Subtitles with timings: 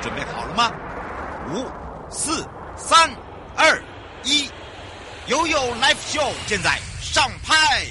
[0.00, 0.72] 准备好了吗？
[1.52, 1.66] 五、
[2.10, 3.10] 四、三、
[3.56, 3.82] 二、
[4.24, 4.50] 一，
[5.26, 7.86] 悠悠 Life Show 现在上拍。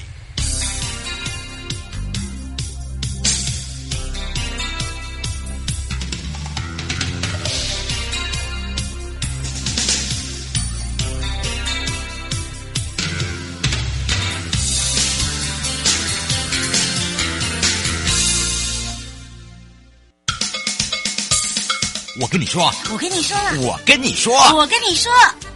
[22.19, 25.11] 我跟你说，我跟你说了，我跟你说，我跟你说，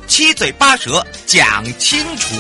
[0.05, 2.35] 七嘴八舌讲清楚。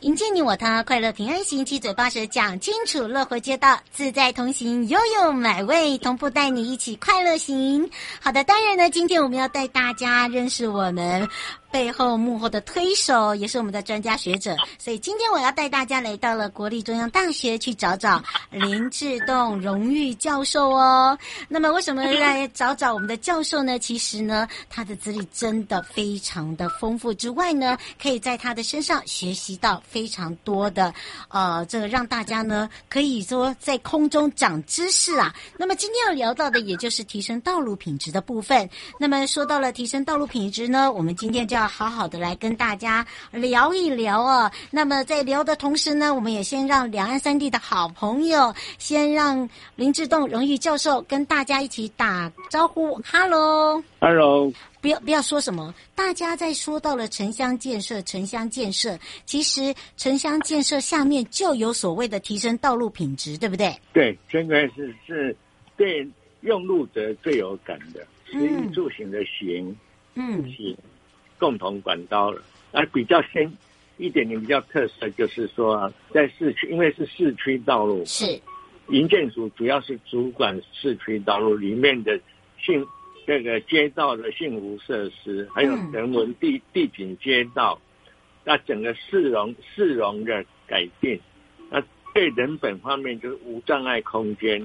[0.00, 7.88] 迎接你我他，快乐平安行，七嘴八舌讲清楚，乐活街道自在同行，悠悠美味同步带你一起快乐行。
[8.20, 11.26] 好的，当然呢，今天我们要带大家认识我们。
[11.70, 21.18] 背后幕后的推手也是我们的专家学者，所以今天我要带大家来到了国立中央大学去找找 林志栋荣誉教授哦。
[21.48, 23.78] 那么为什么来找找我们的教授呢？
[23.78, 30.92] 其实呢，他的资历真的非常的丰富，之外呢，可以在他的身上学习到非常多的
[31.28, 35.34] 呃，这个让大家呢可以说在空中长知识啊。
[35.58, 38.68] 那么今天要聊到的也就是提升道路品质的部分。
[38.98, 44.50] 那么说到了提升道路品质呢，我们今天就要好好的来跟大家聊一聊哦。
[44.70, 53.00] 那么在聊的同时呢，我们也先让两岸三地的好朋友，先让林志栋荣誉教授跟大家一起打招呼。
[53.04, 55.74] Hello，Hello，不要不要说什么。
[55.96, 58.96] 大家在说到了城乡建设，城乡建设，
[59.26, 63.76] 其实城乡建设下面就有所谓的提升道路品质，对不对？
[63.92, 65.36] 对，这个是是
[65.76, 66.08] 对
[66.42, 69.76] 用路者最有感的，食衣住行的行，
[70.14, 70.76] 嗯，行。
[71.38, 73.50] 共同管道了，而比较先
[73.96, 78.40] 一点点比较特色就是说，在市区，因为是市区道路，是。
[78.88, 82.18] 营建署主要是主管市区道路里面的
[82.58, 82.86] 幸
[83.26, 87.78] 这个街道的幸福设施，还有人文地地景街道，
[88.44, 91.20] 那整个市容市容的改变，
[91.70, 91.82] 那
[92.14, 94.62] 对人本方面就是无障碍空间，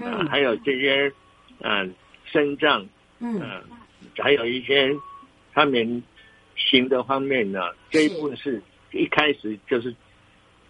[0.00, 1.12] 啊，还有这些
[1.60, 1.94] 嗯
[2.24, 2.84] 身障，
[3.20, 3.40] 嗯，
[4.18, 4.92] 还有一些。
[5.52, 6.02] 他们
[6.56, 9.94] 行的方面呢，这一部分是一开始就是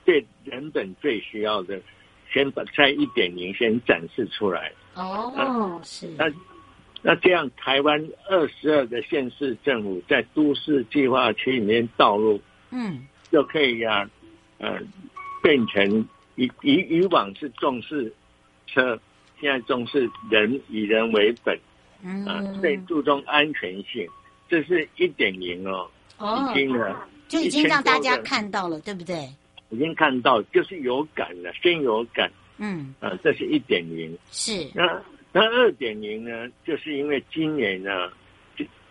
[0.05, 1.81] 对人本最需要的，
[2.33, 4.73] 先把在一点零先展示出来。
[4.95, 6.09] 哦，是。
[6.19, 6.31] 那
[7.01, 14.11] 那这样，台湾二十二个县市政府在都市计划区里面道路，嗯，就可以呀、啊，
[14.59, 14.81] 嗯、呃，
[15.43, 18.13] 变成以以以往是重视
[18.67, 18.99] 车，
[19.41, 21.59] 现在重视人，以人为本，
[22.05, 24.09] 嗯、呃，最注重安全性。
[24.53, 29.27] 这是一点零哦，哦，已经了，就已经让大家看到了，对不对？
[29.71, 34.69] 已经看到，就是有感了，先有感，嗯，啊，这是一点零，是。
[34.75, 35.03] 那
[35.33, 36.47] 那二点零呢？
[36.67, 38.13] 就是因为今年呢，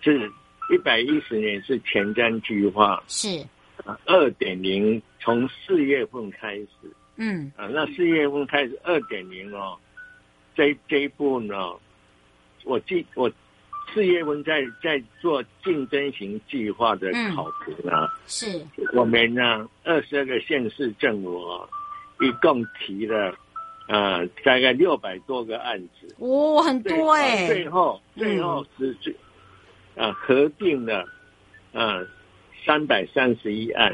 [0.02, 0.28] 就是
[0.74, 3.46] 一百一十年是前瞻计划，是
[3.86, 6.70] 啊，二点零从四月份开始，
[7.18, 9.78] 嗯，啊，那四月份开始二点零哦，
[10.56, 11.54] 这这一步呢，
[12.64, 13.32] 我记我。
[13.94, 18.66] 四月份在在做竞争型计划的考评呢，是。
[18.94, 21.42] 我们呢二十二个县市政府
[22.22, 23.36] 一共提了
[23.90, 29.14] 呃大概六百多个案子，哦，很多哎，最后最后是最
[29.98, 31.06] 啊合并了
[31.74, 32.00] 啊
[32.66, 33.94] 三百三十一案，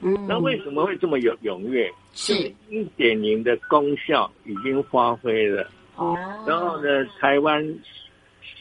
[0.00, 1.88] 嗯，那为什么会这么有踊跃？
[2.14, 2.34] 是
[2.68, 6.16] 一点零的功效已经发挥了，哦，
[6.46, 7.64] 然后呢台湾。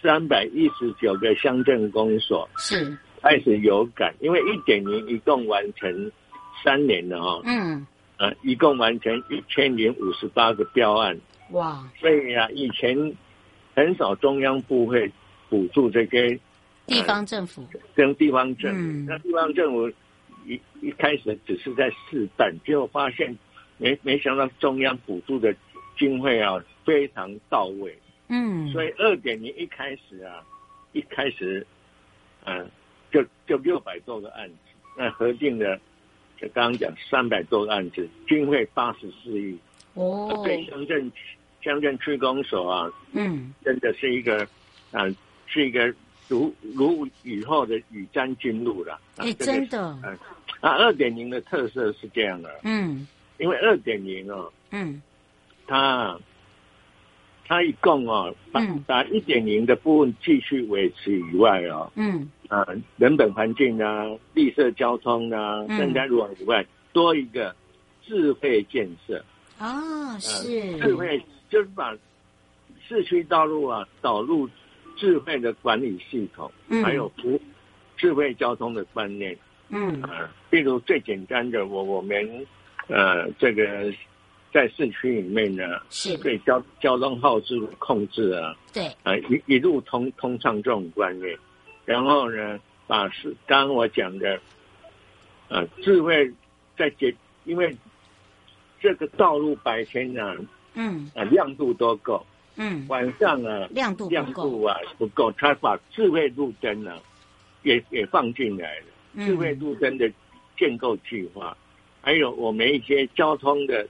[0.05, 2.95] 三百一十九个乡镇公所是。
[3.21, 6.11] 开始有感，因为一点零一共完成
[6.63, 7.83] 三年了哦，嗯，
[8.17, 11.19] 呃，一共完成一千零五十八个标案，
[11.49, 11.83] 哇！
[11.99, 12.95] 所以啊，以前
[13.73, 15.11] 很少中央部会
[15.49, 16.39] 补助这些
[16.85, 19.89] 地方政府，跟地方政府，那地方政府
[20.45, 23.35] 一一开始只是在试办，结果发现
[23.79, 25.51] 没没想到中央补助的
[25.97, 27.97] 经费啊非常到位。
[28.27, 30.44] 嗯，所以二点零一开始啊，
[30.94, 31.66] 一开始，
[32.44, 32.68] 嗯、呃，
[33.12, 34.56] 就就六百多个案子，
[34.98, 35.80] 那核定的，
[36.36, 39.56] 就刚刚讲三百多个案子，经费八十四亿。
[39.94, 41.12] 哦，对乡镇
[41.62, 44.44] 乡镇区公所啊，嗯，真的是一个
[44.92, 45.94] 啊、呃，是一个
[46.27, 49.00] 如如雨后的雨沾金露了。
[49.18, 49.95] 哎、欸，真的。
[50.04, 50.18] 嗯，
[50.62, 52.60] 啊，二点零的特色是这样的。
[52.63, 53.07] 嗯，
[53.38, 55.00] 因为二点零哦，嗯，
[55.68, 56.19] 它。
[57.47, 62.27] 它一共哦，把把一点零的部分继续维持以外哦，嗯。
[62.47, 62.65] 啊，
[62.97, 67.56] 人本环境啊，绿色交通啊，生态路网以外，多一个
[68.03, 69.24] 智慧建设。
[69.59, 70.77] 啊，是。
[70.80, 71.95] 智慧就是把
[72.88, 74.50] 市区道路啊导入
[74.95, 77.39] 智慧的管理系统，嗯、还有不
[77.95, 79.38] 智慧交通的观念，
[79.69, 80.01] 嗯。
[80.01, 82.45] 啊，比如最简单的，我我们
[82.88, 83.94] 呃这个。
[84.55, 86.15] 在市区里面呢，是。
[86.19, 88.87] 对交交通号志控制啊，对。
[89.03, 91.37] 啊一一路通通畅这种观念，
[91.83, 92.57] 然后呢，
[92.87, 94.39] 把是刚刚我讲的，
[95.49, 96.31] 啊智慧
[96.77, 97.13] 在解，
[97.43, 97.75] 因为
[98.79, 100.33] 这个道路白天呢，
[100.75, 101.11] 嗯。
[101.13, 102.25] 啊亮度都够，
[102.55, 102.85] 嗯。
[102.87, 106.97] 晚上啊亮度亮度啊不够，他把智慧路灯呢
[107.63, 108.85] 也也放进来了，
[109.15, 110.09] 嗯、智慧路灯的
[110.57, 111.57] 建构计划，
[111.99, 113.85] 还有我们一些交通的。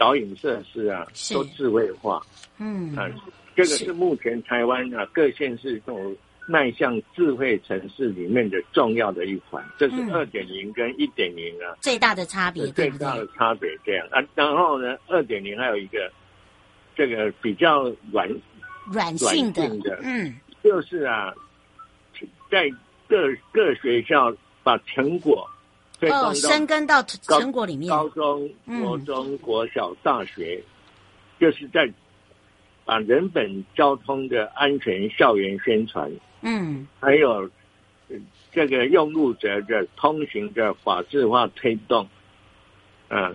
[0.00, 2.22] 导引设施啊，都智慧化。
[2.56, 3.06] 嗯啊，
[3.54, 6.16] 这个是目前台湾啊各县市这种
[6.48, 9.62] 迈向智慧城市里面的重要的一环。
[9.76, 14.24] 这是二点零跟一点零啊最大的差别，最大的差别这样啊。
[14.34, 16.10] 然后呢，二点零还有一个
[16.96, 18.26] 这个比较软
[18.90, 21.30] 软性的，性的嗯，就是啊，
[22.50, 22.70] 在
[23.06, 25.46] 各各学校把成果。
[26.08, 28.48] 哦，深耕到成果里面，高中、
[28.80, 30.64] 国中、国小、大学，嗯、
[31.38, 31.92] 就是在
[32.86, 36.10] 把人本交通的安全校园宣传，
[36.40, 37.50] 嗯，还有
[38.50, 42.08] 这个用路者的通行的法制化推动，
[43.08, 43.34] 嗯、呃，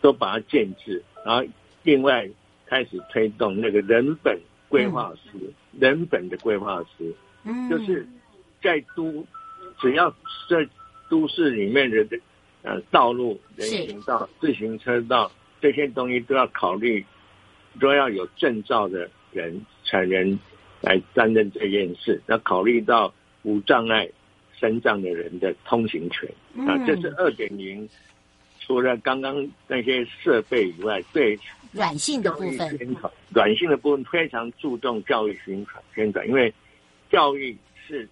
[0.00, 1.44] 都把它建制，然后
[1.82, 2.28] 另外
[2.66, 4.38] 开始推动那个人本
[4.68, 7.12] 规划师，嗯、人本的规划师，
[7.42, 8.06] 嗯，就是
[8.62, 9.26] 在都
[9.80, 10.14] 只要
[10.48, 10.64] 这。
[11.08, 12.06] 都市里面的
[12.62, 15.30] 呃道路、人行道、自行车道
[15.60, 17.04] 这些东西都要考虑，
[17.80, 20.38] 都要有证照的人才能
[20.80, 22.20] 来担任这件事。
[22.26, 23.12] 要考虑到
[23.42, 24.08] 无障碍、
[24.58, 26.28] 身障的人的通行权
[26.66, 27.88] 啊，这是二点零。
[28.60, 31.38] 除了刚刚那些设备以外，对
[31.72, 32.96] 软性的部分，
[33.28, 36.52] 软性的部分非常注重教育宣传宣传，因为
[37.10, 37.54] 教育
[37.86, 38.08] 是。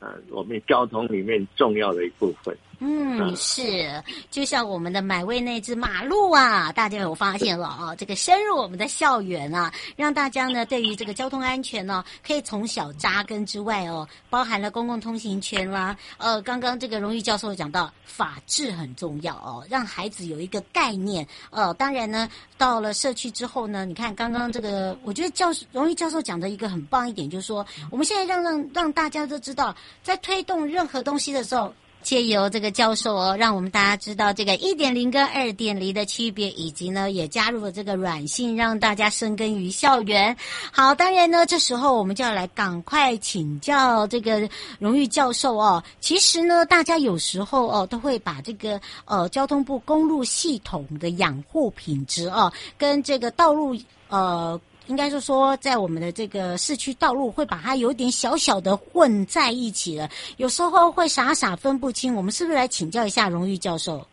[0.00, 2.56] 嗯，我们交通里面重要的一部分。
[2.78, 7.96] 嗯，是，就像我们的买位那只马路啊，大家有发现了啊？
[7.96, 15.96] 这个深入我们的校园啊，让大家呢对于这个交通安全呢，可以从小扎根之外哦，包含了公共通行圈啦。
[16.18, 21.26] 呃，刚刚这个荣誉教授讲到法治很重要哦，让孩子有一个概念。
[21.48, 22.28] 呃，当然呢，
[22.58, 31.72] 到了社区之后呢，你看刚刚这个，我觉得教荣誉教授讲的一个很棒一点，就是说我们现在让让让大家都知道，在推动任何东西的时候。
[32.06, 40.36] 借由这个教授哦，让我们大家知道这个一点零跟二点零的区别，以及呢也加入了这个软性，让大家深耕于校园。
[40.70, 45.82] 好，当然呢，这时候我们就要来赶快请教这个荣誉教授哦。
[46.00, 53.76] 其实呢，大家有时候哦都会把这个呃交通部公路系统的养护品质哦，跟这个道路
[54.08, 54.60] 呃。
[54.88, 62.14] 应该是说，在我们的这个市区道路，会把它有点小小的混在一起了，有时候会傻傻分不清。
[62.14, 64.06] 我们是不是来请教一下荣誉教授？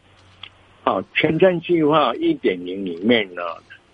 [0.84, 3.42] 好，前瞻计划一点零里面呢，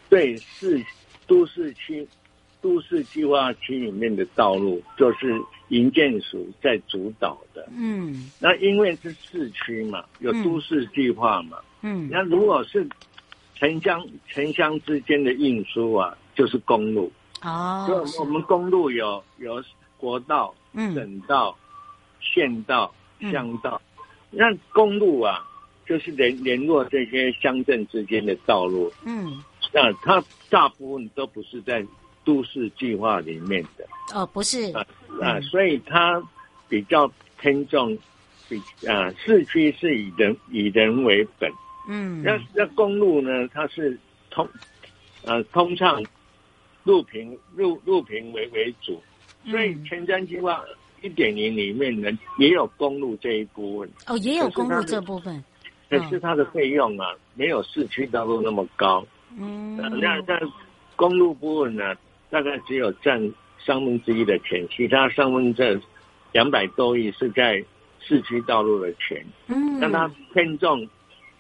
[0.09, 0.81] 对市
[1.27, 2.07] 都市区、
[2.62, 7.67] 都市计划区里面的道路，就是营建署在主导的。
[7.75, 11.57] 嗯，那因为是市区嘛，有都市计划嘛。
[11.81, 12.88] 嗯，那如果是
[13.55, 16.17] 城乡城乡之间的运输啊。
[16.39, 19.62] 就是公路哦，就我们公路有有
[19.98, 21.53] 国道、嗯、省道、
[22.22, 22.89] 县道、
[23.29, 23.81] 乡道。
[24.31, 25.46] 嗯、那公路啊，
[25.86, 28.89] 就是联联络这些乡镇之间的道路。
[29.03, 29.43] 嗯，
[29.74, 31.86] 那它大部分都不是在
[32.24, 33.86] 都市计划里面的。
[34.15, 34.86] 哦，不是啊
[35.22, 36.24] 啊，所以它
[36.69, 37.05] 比较
[37.38, 37.98] 偏重
[38.48, 41.51] 比啊，市区是以人以人为本。
[41.89, 44.48] 嗯，那那公路呢，它是通
[45.25, 46.01] 呃通畅。
[46.83, 49.01] 路平路路平为为主，
[49.50, 50.63] 所以前瞻计划
[51.01, 53.89] 一点零里面呢也有公路这一部分。
[54.07, 55.43] 哦，也有公路这部分，
[55.89, 59.05] 可是它的费用啊没有市区道路那么高，
[59.38, 60.39] 嗯，那那
[60.95, 61.95] 公路部分呢
[62.29, 63.19] 大概只有占
[63.65, 65.81] 三分之一的钱，其他三分之
[66.31, 67.63] 两百多亿是在
[68.00, 69.25] 市区道路的钱。
[69.48, 70.88] 嗯，但它偏重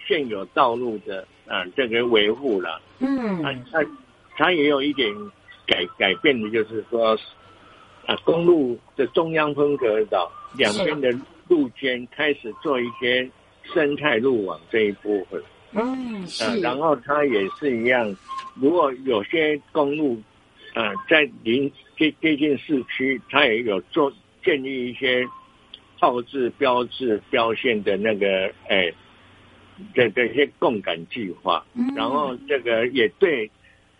[0.05, 2.81] 现有道路的啊这个维护了。
[2.99, 3.43] 嗯，
[4.39, 5.13] 它也有一点
[5.67, 7.19] 改改变的，就是说
[8.05, 11.11] 啊，公路的中央分隔岛两边的
[11.49, 13.29] 路肩开始做一些
[13.73, 15.43] 生态路网这一部分。
[15.73, 16.45] 嗯，是。
[16.45, 18.15] 啊，然后它也是一样，
[18.55, 20.17] 如果有些公路。
[20.75, 24.13] 啊，在临接接近市区，它也有做
[24.45, 25.27] 建立一些
[25.99, 28.93] 号志、标志、标线的那个，哎，
[29.95, 31.65] 这这些共感计划。
[31.95, 33.49] 然后这个也对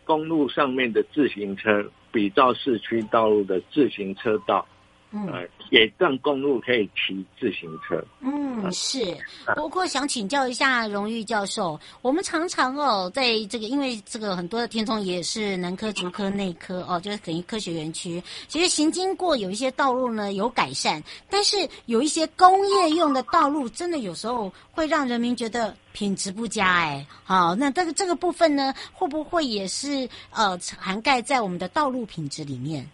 [0.09, 4.65] 公路上面的自行车比照市区道路的自行车道。
[5.13, 8.03] 嗯、呃，也让公路可以骑自行车。
[8.21, 9.15] 嗯，是。
[9.55, 18.21] 不过想请教一下荣誉教授，我们常常哦，在这个因为这个很多的听众也是南科、竹科、内科哦，就是等于科学园区。
[18.47, 26.67] 其实行经过有一些道路呢有改善，但是有一些工业用的道路，真的有时候会让人民觉得品质不佳。
[26.67, 32.89] 哎，好，那这个这个部分呢，会不会也是呃涵盖在我们的道路品质里面？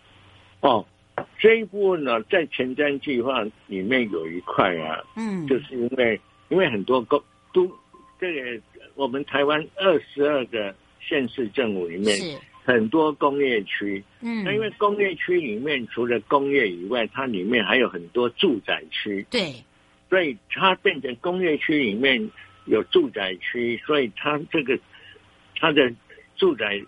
[0.59, 0.85] 哦。
[1.45, 7.21] 这一部分呢，在前瞻计划里面有一块啊，嗯，就是因为因为很多工
[7.53, 7.71] 都
[8.19, 8.59] 这个
[8.95, 12.35] 我们台湾二十二个县市政府里面，是。
[12.63, 19.53] 很多工业区，嗯，那因为工业区里面除了工业以外，它里面还有很多住宅区，对，
[20.09, 22.27] 所以它变成工业区里面
[22.65, 24.75] 有住宅区，所以它这个
[25.59, 25.93] 它的
[26.35, 26.81] 住宅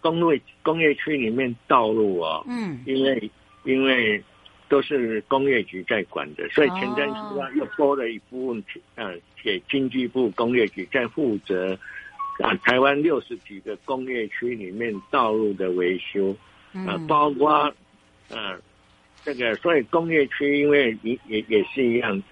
[0.00, 3.28] 工业工业区里面道路啊，嗯，因为。
[3.64, 4.22] 因为
[4.68, 8.64] 都是工业局在管的，所以前瞻计划又拨了一部分，
[8.94, 11.76] 呃，给经济部工业局在负责
[12.38, 16.34] 啊，台湾六十几个工业区里面道路的维修，
[16.86, 17.50] 啊，包括
[18.30, 18.56] 啊，
[19.24, 22.22] 这个所以工业区因为也也也是一样，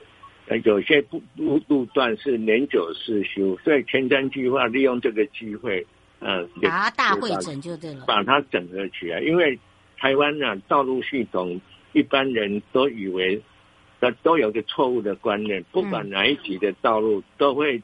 [0.47, 5.85] 呃，有些路路路段是年久失修，所以前瞻计划利用这个机会，
[6.21, 9.59] 呃，把它大会整就对了，把它整合起来，因为。
[9.99, 11.61] 台湾啊，道路系统
[11.93, 13.41] 一般人都以为，
[13.99, 17.83] 都都有个错误的观念，不管哪一级的道路，都会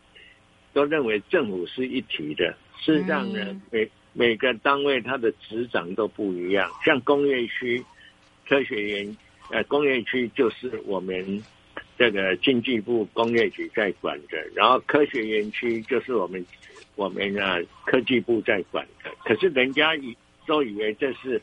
[0.73, 2.55] 都认为政府是一体的。
[2.79, 6.71] 事实上呢，每每个单位它的职掌都不一样。
[6.85, 7.85] 像工业区、
[8.49, 9.17] 科学园，
[9.51, 11.43] 呃，工业区就是我们
[11.99, 16.47] 这个经济部工业局在管的，然后科学园区就是我们
[16.95, 19.11] 我们啊科技部在管的。
[19.25, 20.17] 可是人家以
[20.47, 21.43] 都以为这是。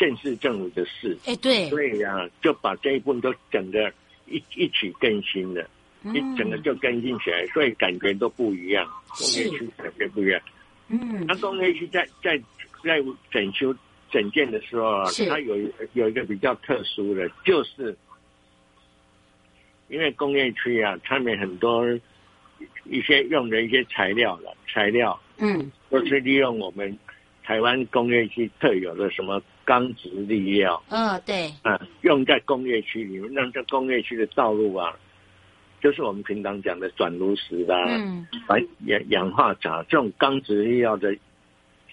[0.00, 3.92] 县市政府的事，哎，对，所以啊，就把这一部分都整个
[4.24, 5.68] 一一起更新了，
[6.14, 8.90] 一整个就更新起来，所以感觉都不一样。
[9.10, 10.40] 工业区感觉不一样，
[10.88, 12.38] 嗯，那工业区在在
[12.82, 12.98] 在
[13.30, 13.76] 整修
[14.10, 15.54] 整建的时候啊，它有
[15.92, 17.94] 有一个比较特殊的，就是
[19.88, 21.86] 因为工业区啊，他们很多
[22.84, 26.98] 一些用的一些材料了，材料，嗯，都是利用我们
[27.44, 29.42] 台湾工业区特有的什么。
[29.70, 34.98] 钢质粒料，嗯、哦，对，啊，用在工业区里面，那这工业区的道路啊，
[35.80, 38.26] 就是我们平常讲的转炉石啦，嗯，
[38.86, 41.16] 氧氧化钾这种钢质粒料的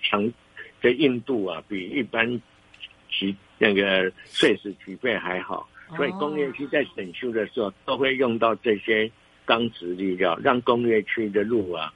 [0.02, 0.34] 强
[0.82, 2.42] 的硬度啊，比一般
[3.12, 9.08] 几那个碎石曲贝还好，所以工业区在整修的时候都会用到这些
[9.46, 11.94] 钢质粒料，让工业区的路啊。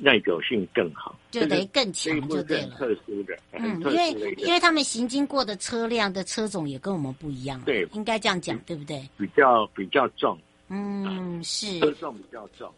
[0.00, 2.76] 耐久性更好，就等于更强，就对了。
[2.76, 9.08] 特殊的，嗯，因为因为他们行经过的车辆的车种也跟我们不一样，对，应该这样讲，对不对？
[9.16, 10.36] 比较比较重，
[10.68, 12.70] 嗯，是车重比较重，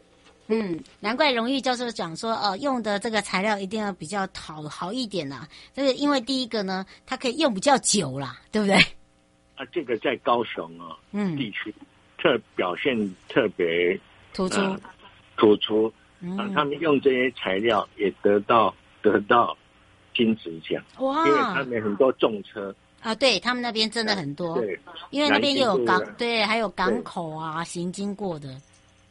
[0.49, 8.77] 嗯，难怪荣誉教授讲说，哦，用的这个材料一定要比较好好一点呐，这个因为第一个呢，它可以用比较久啦，对不对？
[9.57, 11.75] 啊，这个在高雄啊，嗯，地区
[12.19, 12.95] 特表现
[13.27, 13.99] 特别
[14.35, 14.61] 突出，
[15.39, 15.91] 突出。
[16.39, 19.57] 啊，他们用这些材料也得到得到
[20.15, 21.27] 金质奖哇！
[21.27, 22.75] 因为他们很多重车。
[23.03, 24.77] 啊，对他们那边真的很多，对，
[25.11, 28.61] 因为那边又有港，对，还有港口啊，行经过的。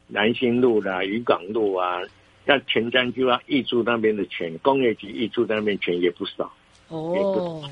[0.08, 2.02] 南新路啦、渔港路啊，
[2.46, 6.52] 像前瞻就要挹注那边的钱，工业局挹注那边钱也不少
[6.90, 7.64] 哦，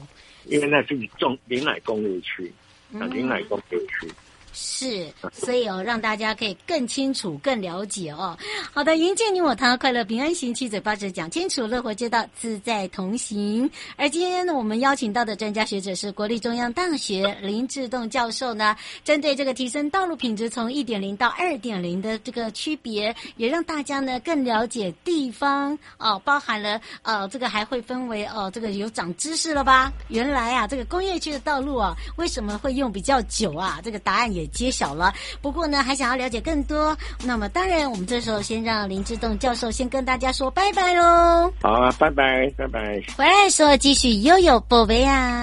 [0.46, 2.50] 因为那是重临海工业区
[2.94, 4.10] 啊，临海工业区。
[4.54, 8.38] 是，所以哦，让大家可以更清楚、更了解哦。
[8.72, 13.70] 好的，迎接你我他，快乐平安行，七嘴八舌讲清楚，乐活街道自在同行。
[13.98, 29.92] 而今天呢，我们邀请到的专家学者是国立中央大学林志栋教授呢，针对这个提升道路品质从一点零到二点零的这个区别，也让大家呢更了解地方哦，包含了呃，这个还会分为哦，这个有长知识了吧？
[30.10, 33.80] 原来啊，这个工业区的道路啊，为什么会用比较久啊？
[33.84, 35.14] 这个答案也揭晓了。
[35.42, 41.52] 不过呢，还想要了解更多，那么当然，我们这时候先让林志栋教授先跟大家说拜拜喽。
[41.62, 43.02] 好啊，拜拜，拜拜。
[43.18, 45.42] 回来说继续悠悠宝贝啊。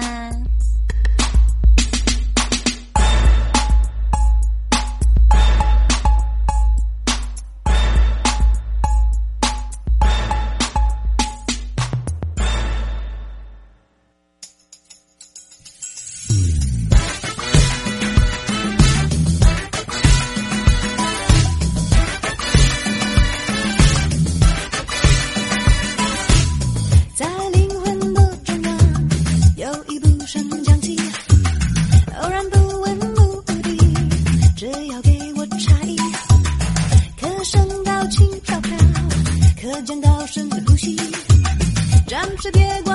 [42.43, 42.90] Trái.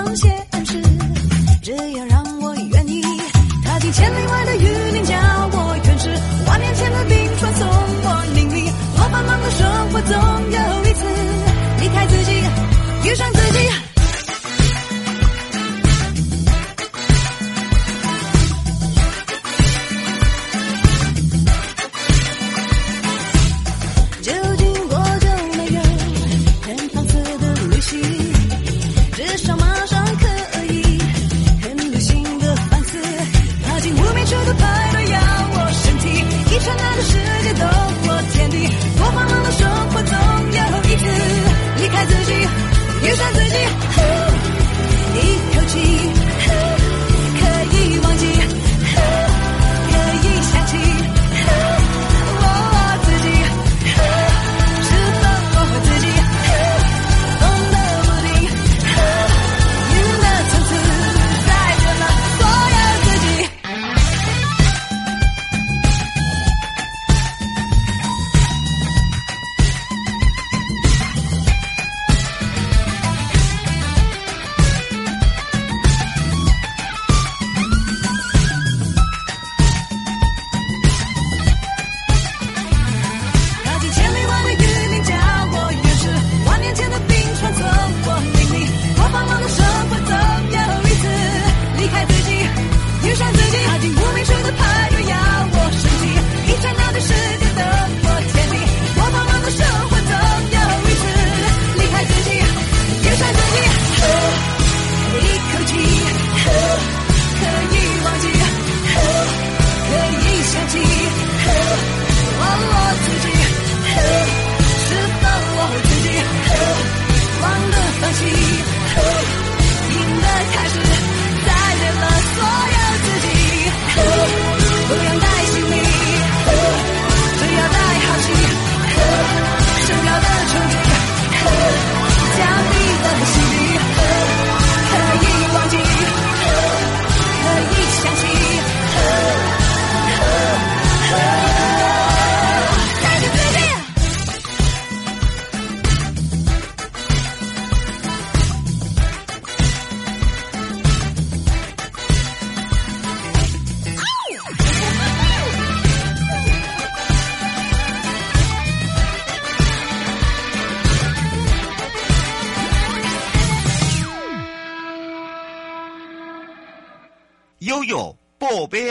[33.93, 35.19] 无名处的派对，要
[35.52, 36.09] 我身体
[36.55, 37.25] 一刹那的失。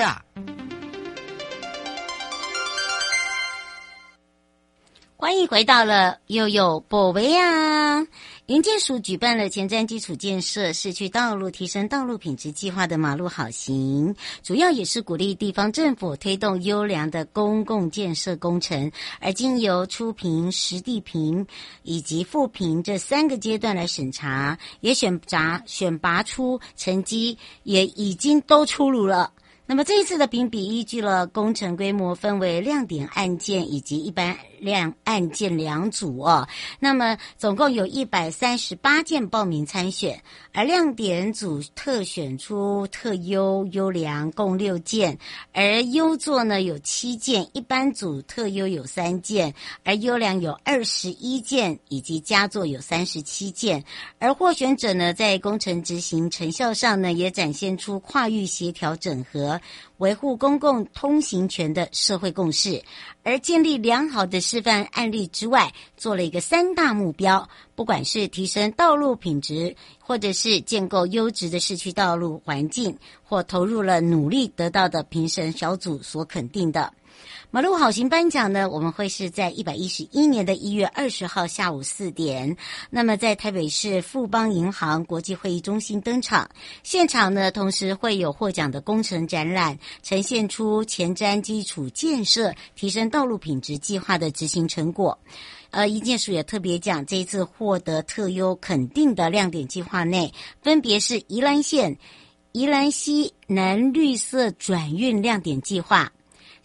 [0.05, 0.23] 啊！
[5.17, 8.05] 欢迎回到了悠悠宝贝啊！
[8.45, 21.47] 营建署举办了前瞻基础建设市区道路提升道路品质计划的马路好行，主要也是鼓励地方政府推动优良的公共建设工程，而经由初评、实地评
[21.81, 29.31] 以及复评这三个阶段来审查，也选拔选拔出成绩也已经都出炉了。
[29.67, 36.45] 那么这一次的评比依据了工程规模分为亮点案件以及一般两案件两组哦。
[36.79, 45.17] 那么总共有一百三十八件报名参选，而亮点组特选出特优、优良共六件，
[45.53, 53.83] 而优作呢有七件，一般组特优有三件，而优良有二十一件，以及佳作有三十七件。
[54.17, 59.61] 而获选者呢，在工程执行成效上呢，也展现出跨域协调整合。
[59.97, 62.83] 维护公共通行权的社会共识，
[63.23, 76.91] 而建立良好的示范案例之外，做了一个三大目标，不管是提升道路品质，或者是建构优质的市区道路环境，或投入了努力得到的评审小组所肯定的。
[77.55, 82.57] 马路好行颁奖呢，我们会是在一百一十一年的一月二十号下午四点，
[82.89, 86.49] 那么在台北市富邦银行国际会议中心登场。
[86.83, 95.17] 现场呢，同时会有获奖的工程展览，呈现出前瞻基础建设提升道路品质计划的执行成果。
[95.69, 100.29] 呃，营建署也特别讲，这一次获得特优肯定的亮点计划内，
[100.61, 101.97] 分别是宜兰县
[102.51, 106.11] 宜兰西南绿色转运亮点计划。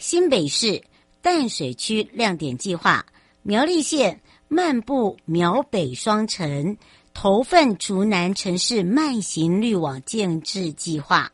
[0.00, 0.82] 新北市
[1.20, 3.04] 淡水区亮点计划，
[3.42, 6.78] 苗栗县漫步苗北双城
[7.12, 11.30] 头份竹南城市慢行绿网建置计划，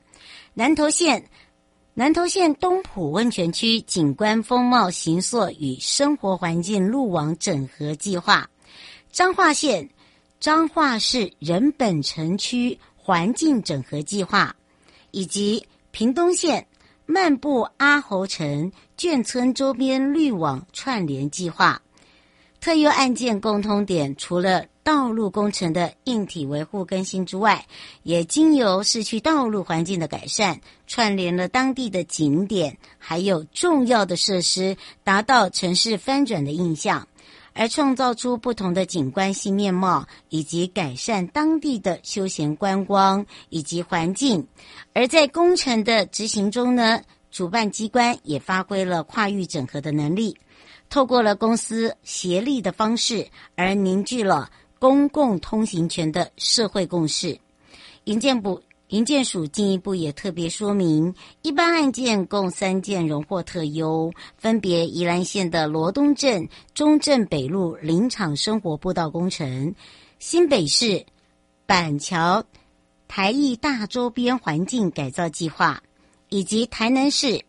[0.52, 1.24] 南投县
[1.94, 8.50] 南投县东埔温泉区景观风貌形塑与生活环境路网整合计划，
[9.12, 9.88] 彰化县
[10.40, 14.56] 彰化市人本城区环境整合计划，
[15.12, 16.66] 以及屏东县。
[17.06, 21.80] 漫步阿猴城眷村周边绿网串联计划，
[22.60, 27.64] 特优案件共通点，除了道路工程的硬体维护更新之外，
[28.02, 37.06] 也经由市区道路环境的改善，串联了当地的景点，还有重要的设施，达到城市翻转的印象。
[37.56, 44.46] 而创造出不同的景观新面貌，以及改善当地的休闲观光以及环境。
[44.92, 50.36] 而在工程的执行中呢，主办机关也发挥了跨域整合的能力，
[50.90, 57.38] 透过了公司协力的方式，而凝聚了公共通行权的社会共识。
[58.04, 58.60] 营建部。
[58.88, 69.74] 营建署进一步也特别说明，一般案件共三件荣获特优，分别宜兰县的罗东镇中正北路林场生活步道工程，
[70.20, 71.04] 新北市
[71.66, 72.44] 板桥
[73.08, 75.82] 台艺大周边环境改造计划，
[76.28, 77.44] 以及台南市。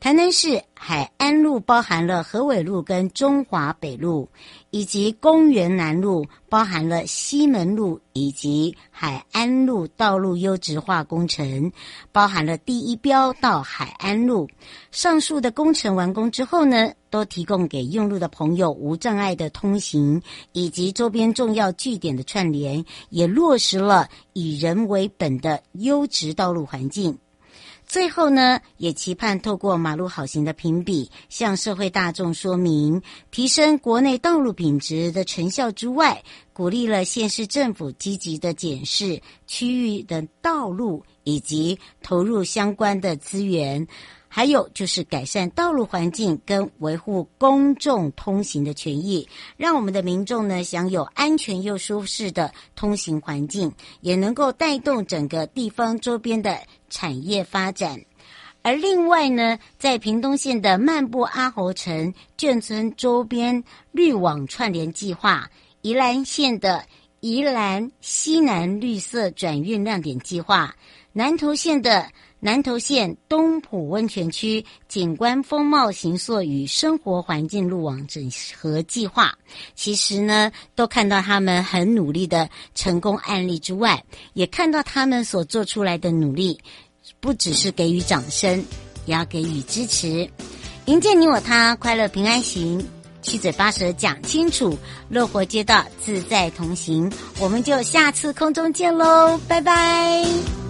[0.00, 4.26] 台南市海安路包含了河尾路跟中华北路，
[4.70, 11.70] 以及公园南路包含了西门路以及海安路道路优质化工程，
[12.12, 14.48] 包含了第一标到海安路。
[14.90, 27.18] 上述的工程完工之后呢，都提供给用路的朋友无障碍的通行，以及周边重要据点的串联，也落实了以人为本的优质道路环境。
[27.90, 36.22] 最后呢，也期盼透过马路好行的评比，向社会大众说明提升国内道路品质的成效之外，
[36.52, 43.84] 鼓励了县市政府积极的检视区域的道路，以及投入相关的资源，
[44.32, 56.56] 还有就是改善道路环境跟维护公众通行的权益，让我们的民众呢享有安全又舒适的通行环境，也能够带动整个地方周边的。
[56.92, 58.00] 产业发展，
[58.62, 63.62] 而另外呢，在屏东县的漫步阿猴城眷村周边
[63.92, 65.48] 绿网串联计划，
[65.82, 66.84] 宜兰县的
[67.20, 70.74] 宜兰西南绿色转运亮点计划，
[71.12, 72.10] 南投县的
[72.40, 79.34] 南投县东埔温泉区景观风貌形塑与生活环境路网整合计划，
[79.74, 86.58] 其实呢，都看到他们很努力的成功案例之外，也看到他们所做出来的努力。
[87.18, 88.64] 不只是给予掌声，
[89.04, 90.28] 也要给予支持。
[90.86, 92.82] 迎接你我他，快乐平安行，
[93.20, 97.12] 七嘴八舌讲清楚，乐活街道自在同行。
[97.38, 100.69] 我们就下次空中见喽，拜拜。